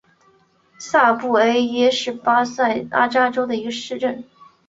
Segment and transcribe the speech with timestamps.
[0.79, 4.23] 萨布埃鲁是巴西塞阿拉州的一个市镇。